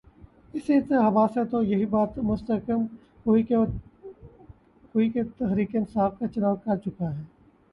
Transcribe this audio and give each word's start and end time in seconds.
اس 0.53 0.69
انتخاب 0.69 1.17
سے 1.33 1.43
تو 1.45 1.61
یہی 1.63 1.85
بات 1.85 2.17
مستحکم 2.29 2.85
ہوئی 3.25 3.43
کہ 3.43 3.55
وہ 3.55 3.65
تحریک 5.37 5.75
انصاف 5.75 6.19
کا 6.19 6.27
چناؤ 6.27 6.55
کر 6.55 6.77
چکا 6.77 7.15
ہے۔ 7.15 7.23